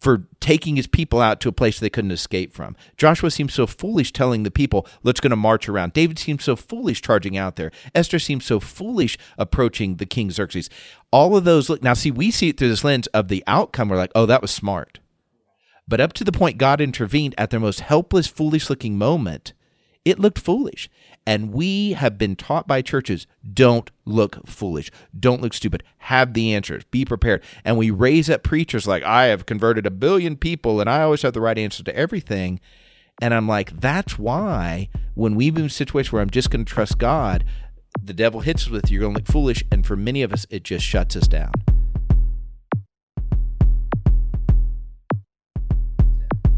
[0.00, 2.76] for taking his people out to a place they couldn't escape from.
[2.96, 5.92] Joshua seems so foolish telling the people, let's going to march around.
[5.92, 7.70] David seems so foolish charging out there.
[7.94, 10.68] Esther seems so foolish approaching the king Xerxes.
[11.10, 13.88] All of those look now see we see it through this lens of the outcome.
[13.88, 15.00] We're like, oh, that was smart.
[15.88, 19.52] But up to the point God intervened at their most helpless, foolish looking moment,
[20.04, 20.90] it looked foolish.
[21.26, 26.54] And we have been taught by churches don't look foolish, don't look stupid, have the
[26.54, 27.42] answers, be prepared.
[27.64, 31.22] And we raise up preachers like, I have converted a billion people and I always
[31.22, 32.60] have the right answer to everything.
[33.20, 36.64] And I'm like, that's why when we move in a situation where I'm just going
[36.64, 37.44] to trust God,
[38.00, 39.64] the devil hits us with, you're going to look foolish.
[39.72, 41.50] And for many of us, it just shuts us down.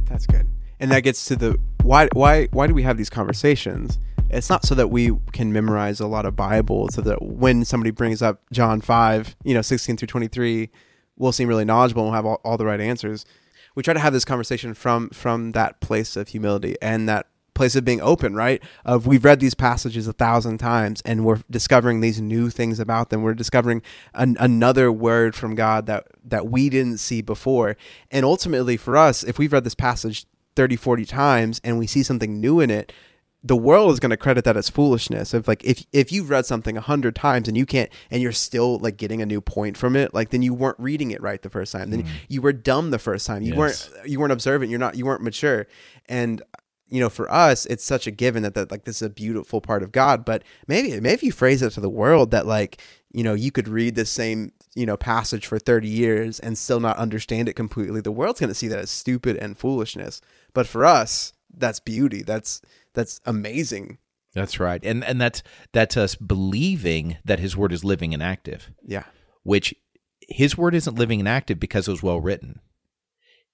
[0.04, 0.46] That's good.
[0.80, 3.98] And that gets to the why why why do we have these conversations?
[4.30, 7.90] It's not so that we can memorize a lot of Bible, so that when somebody
[7.90, 10.70] brings up John 5, you know, 16 through 23,
[11.16, 13.24] we'll seem really knowledgeable and we'll have all, all the right answers.
[13.74, 17.74] we try to have this conversation from from that place of humility and that place
[17.74, 18.62] of being open, right?
[18.84, 23.10] Of we've read these passages a thousand times and we're discovering these new things about
[23.10, 23.22] them.
[23.22, 23.82] We're discovering
[24.14, 27.76] an, another word from God that that we didn't see before.
[28.10, 30.24] And ultimately for us, if we've read this passage
[30.56, 32.92] 30, 40 times and we see something new in it,
[33.42, 35.32] the world is going to credit that as foolishness.
[35.32, 38.32] If like if if you've read something a hundred times and you can't and you're
[38.32, 41.40] still like getting a new point from it, like then you weren't reading it right
[41.40, 41.90] the first time.
[41.90, 42.08] Then mm.
[42.28, 43.42] you were dumb the first time.
[43.42, 43.90] You yes.
[43.90, 44.70] weren't you weren't observant.
[44.70, 45.66] You're not you weren't mature.
[46.08, 46.42] And
[46.88, 49.60] you know, for us, it's such a given that, that like this is a beautiful
[49.60, 50.24] part of God.
[50.24, 52.80] But maybe maybe you phrase it to the world that like
[53.12, 56.80] you know you could read the same you know passage for 30 years and still
[56.80, 58.00] not understand it completely.
[58.00, 60.20] The world's going to see that as stupid and foolishness.
[60.54, 62.22] But for us, that's beauty.
[62.22, 62.62] That's
[62.98, 63.98] that's amazing.
[64.34, 64.84] That's right.
[64.84, 68.70] And and that's that's us believing that his word is living and active.
[68.84, 69.04] Yeah.
[69.44, 69.74] Which
[70.28, 72.60] his word isn't living and active because it was well written.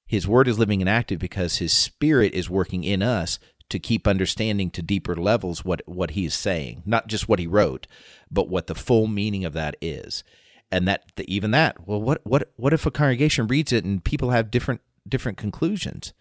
[0.07, 4.09] His word is living and active because his spirit is working in us to keep
[4.09, 7.87] understanding to deeper levels what what he is saying, not just what he wrote,
[8.31, 10.25] but what the full meaning of that is.
[10.73, 14.31] And that even that, well what what what if a congregation reads it and people
[14.31, 16.15] have different different conclusions?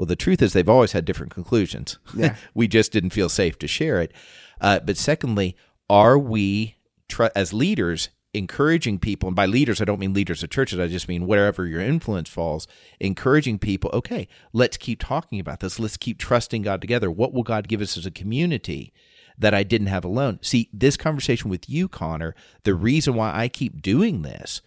[0.00, 1.98] Well, the truth is they've always had different conclusions.
[2.16, 2.36] Yeah.
[2.54, 4.14] we just didn't feel safe to share it.
[4.58, 5.58] Uh, but secondly,
[5.90, 10.48] are we tr- as leaders encouraging people, and by leaders, I don't mean leaders of
[10.48, 12.66] churches, I just mean wherever your influence falls,
[12.98, 15.78] encouraging people, okay, let's keep talking about this.
[15.78, 17.10] Let's keep trusting God together.
[17.10, 18.94] What will God give us as a community
[19.36, 20.38] that I didn't have alone?
[20.40, 24.62] See, this conversation with you, Connor, the reason why I keep doing this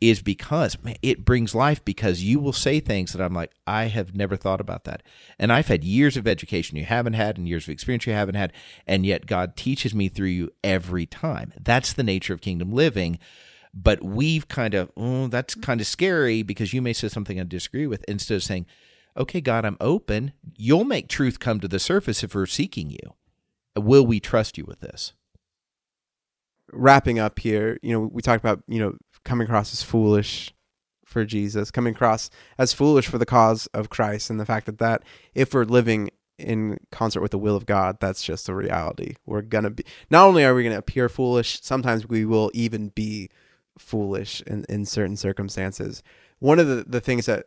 [0.00, 3.84] is because man, it brings life because you will say things that I'm like, I
[3.84, 5.02] have never thought about that.
[5.38, 8.36] And I've had years of education you haven't had and years of experience you haven't
[8.36, 8.52] had.
[8.86, 11.52] And yet God teaches me through you every time.
[11.60, 13.18] That's the nature of kingdom living.
[13.72, 17.44] But we've kind of, oh, that's kind of scary because you may say something I
[17.44, 18.66] disagree with instead of saying,
[19.16, 20.32] okay, God, I'm open.
[20.56, 23.14] You'll make truth come to the surface if we're seeking you.
[23.76, 25.12] Will we trust you with this?
[26.72, 30.52] Wrapping up here, you know, we talked about, you know, coming across as foolish
[31.04, 34.78] for Jesus, coming across as foolish for the cause of Christ, and the fact that
[34.78, 35.02] that
[35.34, 39.14] if we're living in concert with the will of God, that's just a reality.
[39.26, 43.30] We're gonna be not only are we gonna appear foolish, sometimes we will even be
[43.78, 46.02] foolish in, in certain circumstances.
[46.38, 47.46] One of the, the things that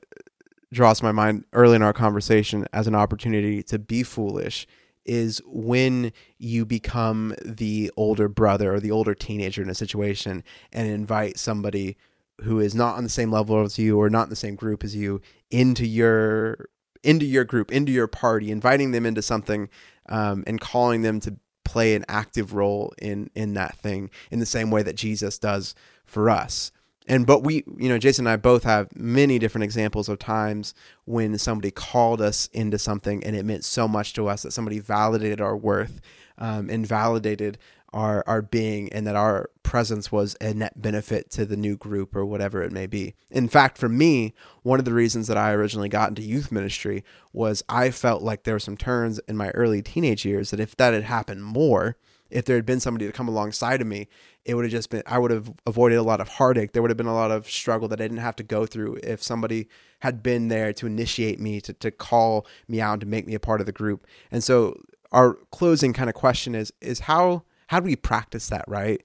[0.71, 4.67] draws my mind early in our conversation as an opportunity to be foolish
[5.05, 10.87] is when you become the older brother or the older teenager in a situation and
[10.87, 11.97] invite somebody
[12.41, 14.83] who is not on the same level as you or not in the same group
[14.83, 16.69] as you into your
[17.03, 19.69] into your group into your party inviting them into something
[20.09, 24.45] um, and calling them to play an active role in in that thing in the
[24.45, 26.71] same way that jesus does for us
[27.07, 30.73] and but we you know jason and i both have many different examples of times
[31.05, 34.79] when somebody called us into something and it meant so much to us that somebody
[34.79, 36.01] validated our worth
[36.37, 37.57] um, and validated
[37.93, 42.15] our our being and that our presence was a net benefit to the new group
[42.15, 43.13] or whatever it may be.
[43.29, 47.03] In fact for me one of the reasons that i originally got into youth ministry
[47.31, 50.75] was i felt like there were some turns in my early teenage years that if
[50.77, 51.97] that had happened more
[52.33, 54.07] if there had been somebody to come alongside of me,
[54.45, 56.73] it would have just been, I would have avoided a lot of heartache.
[56.73, 58.99] There would have been a lot of struggle that I didn't have to go through
[59.03, 63.07] if somebody had been there to initiate me, to, to call me out, and to
[63.07, 64.05] make me a part of the group.
[64.31, 68.65] And so our closing kind of question is, is how, how do we practice that,
[68.67, 69.01] right?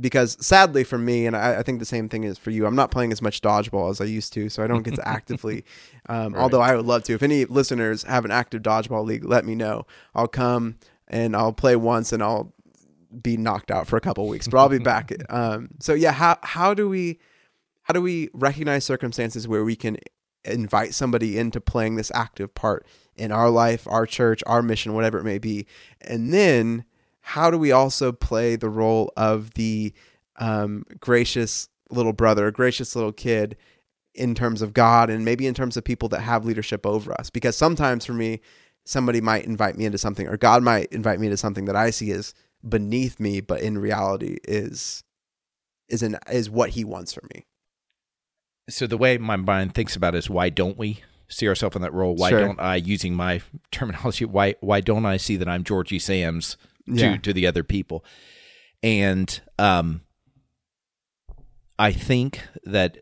[0.00, 2.76] Because sadly for me, and I, I, think the same thing is for you, I'm
[2.76, 5.64] not playing as much dodgeball as I used to, so I don't get to actively.
[6.08, 6.42] Um, right.
[6.42, 7.14] Although I would love to.
[7.14, 9.86] If any listeners have an active dodgeball league, let me know.
[10.14, 10.76] I'll come
[11.08, 12.52] and I'll play once, and I'll
[13.22, 15.12] be knocked out for a couple weeks, but I'll be back.
[15.30, 17.18] Um, so yeah, how how do we
[17.82, 19.98] how do we recognize circumstances where we can
[20.44, 25.18] invite somebody into playing this active part in our life, our church, our mission, whatever
[25.18, 25.66] it may be,
[26.00, 26.84] and then
[27.20, 29.92] how do we also play the role of the
[30.36, 33.56] um, gracious little brother, gracious little kid
[34.14, 37.28] in terms of God and maybe in terms of people that have leadership over us?
[37.28, 38.40] Because sometimes for me,
[38.86, 41.90] somebody might invite me into something, or God might invite me into something that I
[41.90, 42.32] see as
[42.66, 45.04] beneath me, but in reality is
[45.88, 47.46] is an is what he wants from me.
[48.68, 51.82] So the way my mind thinks about it is why don't we see ourselves in
[51.82, 52.14] that role?
[52.14, 52.40] Why sure.
[52.40, 53.40] don't I, using my
[53.70, 57.16] terminology, why why don't I see that I'm Georgie Sams to yeah.
[57.18, 58.04] to the other people?
[58.82, 60.02] And um,
[61.78, 62.98] I think that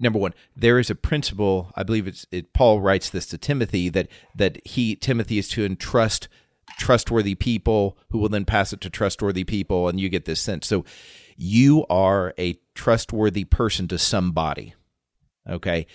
[0.00, 1.72] number one, there is a principle.
[1.74, 5.64] I believe it's it, Paul writes this to Timothy that that he Timothy is to
[5.64, 6.28] entrust
[6.78, 10.66] trustworthy people who will then pass it to trustworthy people and you get this sense
[10.66, 10.84] so
[11.36, 14.74] you are a trustworthy person to somebody
[15.48, 15.86] Okay.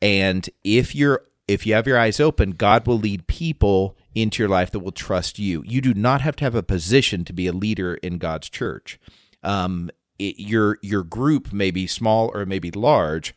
[0.00, 4.48] And if you're if you have your eyes open, God will lead people into your
[4.48, 5.62] life that will trust you.
[5.66, 9.00] You do not have to have a position to be a leader in God's church.
[9.42, 13.34] Um, it, your your group may be small or may be large,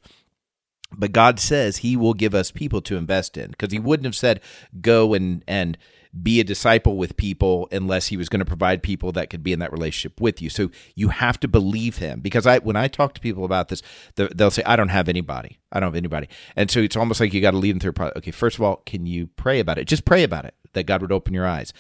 [0.92, 4.16] but God says He will give us people to invest in because He wouldn't have
[4.16, 4.42] said
[4.82, 5.78] go and and
[6.22, 9.54] be a disciple with people unless he was going to provide people that could be
[9.54, 10.50] in that relationship with you.
[10.50, 13.82] So you have to believe him because I when I talk to people about this,
[14.16, 15.60] they'll say I don't have anybody.
[15.72, 16.28] I don't have anybody.
[16.56, 17.94] And so it's almost like you got to lead them through.
[18.18, 19.86] Okay, first of all, can you pray about it?
[19.86, 21.74] Just pray about it that God would open your eyes.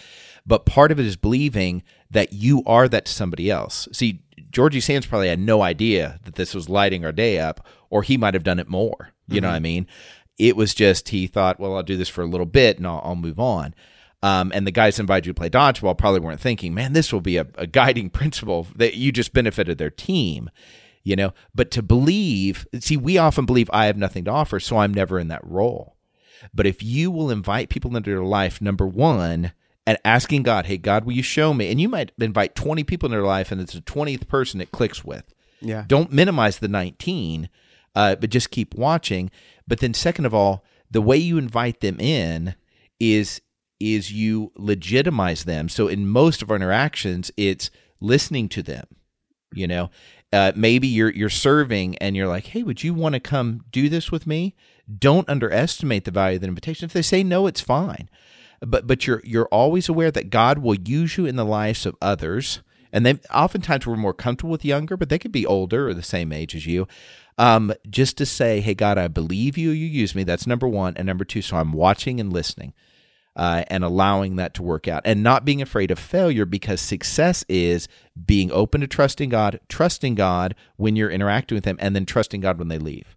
[0.45, 3.87] But part of it is believing that you are that to somebody else.
[3.91, 4.21] See,
[4.51, 8.17] Georgie Sands probably had no idea that this was lighting our day up, or he
[8.17, 9.11] might have done it more.
[9.27, 9.43] You mm-hmm.
[9.43, 9.87] know what I mean?
[10.37, 13.01] It was just he thought, well, I'll do this for a little bit and I'll,
[13.03, 13.73] I'll move on.
[14.25, 17.21] Um, and the guys invited you to play dodgeball probably weren't thinking, man, this will
[17.21, 20.49] be a, a guiding principle that you just benefited their team,
[21.03, 21.35] you know.
[21.53, 25.19] But to believe, see, we often believe I have nothing to offer, so I'm never
[25.19, 25.95] in that role.
[26.55, 29.51] But if you will invite people into your life, number one,
[29.85, 31.69] and asking God, hey, God, will you show me?
[31.69, 34.71] And you might invite 20 people into their life, and it's the 20th person it
[34.71, 35.35] clicks with.
[35.61, 35.85] Yeah.
[35.85, 37.47] Don't minimize the 19,
[37.93, 39.29] uh, but just keep watching.
[39.67, 42.55] But then, second of all, the way you invite them in
[42.99, 43.41] is
[43.93, 45.69] is you legitimize them.
[45.69, 47.69] So in most of our interactions, it's
[48.01, 48.87] listening to them.
[49.53, 49.89] You know,
[50.33, 53.87] uh, maybe you're you're serving and you're like, hey, would you want to come do
[53.87, 54.55] this with me?
[54.97, 56.85] Don't underestimate the value of the invitation.
[56.85, 58.09] If they say no, it's fine.
[58.59, 61.95] But but you're you're always aware that God will use you in the lives of
[62.01, 62.61] others.
[62.91, 66.01] And they oftentimes we're more comfortable with younger, but they could be older or the
[66.01, 66.87] same age as you.
[67.37, 69.71] Um, just to say, hey, God, I believe you.
[69.71, 70.23] You use me.
[70.23, 70.95] That's number one.
[70.95, 72.73] And number two, so I'm watching and listening
[73.35, 77.43] uh, and allowing that to work out and not being afraid of failure because success
[77.49, 77.87] is
[78.25, 82.41] being open to trusting God, trusting God when you're interacting with Him, and then trusting
[82.41, 83.15] God when they leave.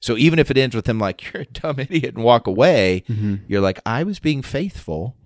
[0.00, 3.04] So even if it ends with them like, you're a dumb idiot and walk away,
[3.08, 3.36] mm-hmm.
[3.46, 5.16] you're like, I was being faithful.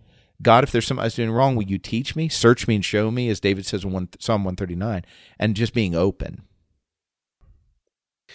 [0.43, 2.85] God, if there's something I was doing wrong, will you teach me, search me, and
[2.85, 5.03] show me, as David says in one, Psalm 139,
[5.39, 6.43] and just being open.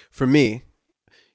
[0.09, 0.63] For me,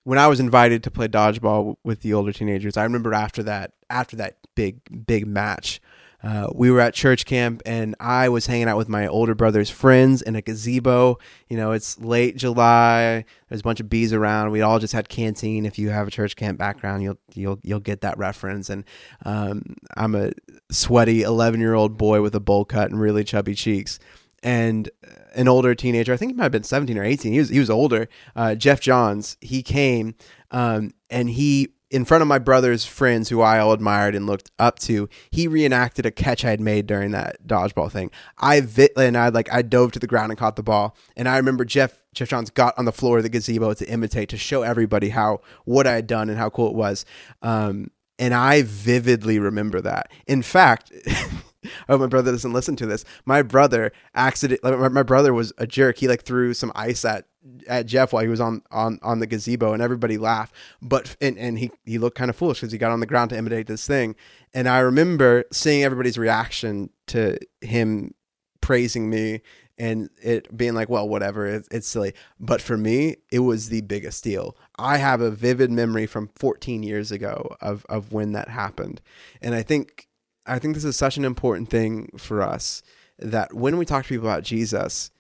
[0.03, 3.75] when I was invited to play dodgeball with the older teenagers, I remember after that,
[3.91, 5.81] after that big big match,
[6.23, 9.71] uh, we were at church camp and I was hanging out with my older brother's
[9.71, 11.19] friends in a gazebo.
[11.49, 13.25] You know, it's late July.
[13.49, 14.51] There's a bunch of bees around.
[14.51, 15.67] We all just had canteen.
[15.67, 18.71] If you have a church camp background, you'll you'll you'll get that reference.
[18.71, 18.85] And
[19.25, 20.33] um, I'm a
[20.71, 23.99] sweaty 11 year old boy with a bowl cut and really chubby cheeks
[24.43, 24.91] and
[25.35, 26.13] an older teenager.
[26.13, 27.33] I think he might have been 17 or 18.
[27.33, 28.09] He was he was older.
[28.35, 29.37] Uh, Jeff Johns.
[29.41, 30.15] He came
[30.51, 34.51] um, and he in front of my brother's friends who I all admired and looked
[34.59, 38.11] up to, he reenacted a catch I had made during that dodgeball thing.
[38.39, 40.97] I vi- and I like I dove to the ground and caught the ball.
[41.17, 44.29] And I remember Jeff Jeff Johns got on the floor of the gazebo to imitate
[44.31, 47.05] to show everybody how what I had done and how cool it was.
[47.43, 50.11] Um, and I vividly remember that.
[50.27, 50.91] In fact,
[51.89, 53.05] oh, my brother doesn't listen to this.
[53.25, 54.61] My brother accident.
[54.63, 55.99] My brother was a jerk.
[55.99, 57.27] He like threw some ice at
[57.67, 60.55] at Jeff while he was on on on the gazebo, and everybody laughed.
[60.81, 63.31] But and and he he looked kind of foolish because he got on the ground
[63.31, 64.17] to imitate this thing.
[64.55, 68.15] And I remember seeing everybody's reaction to him
[68.61, 69.43] praising me
[69.79, 72.15] and it being like, well, whatever, it's, it's silly.
[72.41, 74.57] But for me, it was the biggest deal.
[74.79, 79.01] I have a vivid memory from 14 years ago of of when that happened,
[79.41, 80.09] and I think
[80.47, 82.83] I think this is such an important thing for us
[83.19, 85.11] that when we talk to people about Jesus,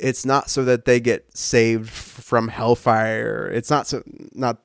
[0.00, 3.50] it's not so that they get saved from hellfire.
[3.52, 4.58] It's not so not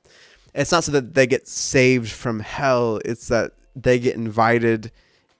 [0.54, 3.00] it's not so that they get saved from hell.
[3.04, 4.92] It's that they get invited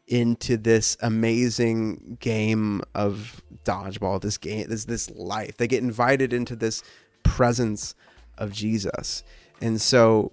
[0.07, 5.57] into this amazing game of dodgeball, this game, this this life.
[5.57, 6.83] They get invited into this
[7.23, 7.95] presence
[8.37, 9.23] of Jesus.
[9.61, 10.33] And so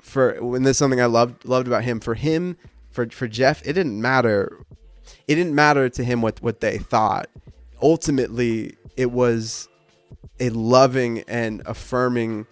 [0.00, 2.56] for when there's something I loved loved about him, for him
[2.90, 4.64] for for Jeff, it didn't matter.
[5.28, 7.28] It didn't matter to him what what they thought.
[7.82, 9.68] Ultimately, it was
[10.38, 12.46] a loving and affirming.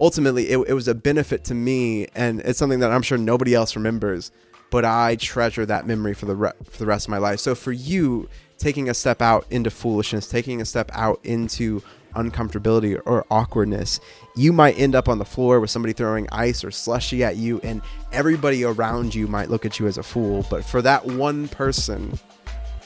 [0.00, 3.54] Ultimately, it, it was a benefit to me, and it's something that I'm sure nobody
[3.54, 4.32] else remembers.
[4.70, 7.40] But I treasure that memory for the re- for the rest of my life.
[7.40, 11.82] So for you, taking a step out into foolishness, taking a step out into
[12.14, 14.00] uncomfortability or awkwardness,
[14.34, 17.60] you might end up on the floor with somebody throwing ice or slushy at you,
[17.62, 17.82] and
[18.12, 20.46] everybody around you might look at you as a fool.
[20.48, 22.18] But for that one person,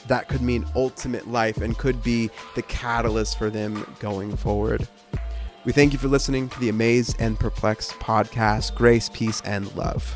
[0.07, 4.87] that could mean ultimate life and could be the catalyst for them going forward.
[5.65, 8.73] We thank you for listening to the Amazed and Perplexed podcast.
[8.75, 10.15] Grace, peace, and love.